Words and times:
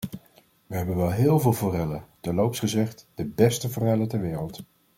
We 0.67 0.75
hebben 0.75 0.95
wel 0.97 1.09
heel 1.11 1.39
veel 1.39 1.53
forellen, 1.53 2.03
terloops 2.19 2.59
gezegd, 2.59 3.07
de 3.15 3.25
beste 3.25 3.69
forellen 3.69 4.07
ter 4.07 4.21
wereld. 4.21 4.63